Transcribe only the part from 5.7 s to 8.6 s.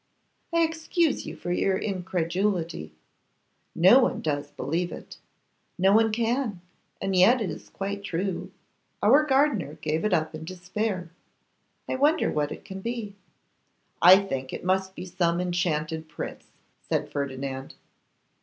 no one can; and yet it is quite true.